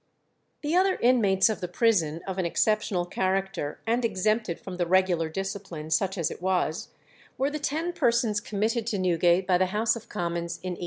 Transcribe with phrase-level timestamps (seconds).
[0.63, 5.29] The other inmates of the prison of an exceptional character, and exempted from the regular
[5.29, 6.87] discipline, such as it was,
[7.37, 10.77] were the ten persons committed to Newgate by the House of Commons in 1835.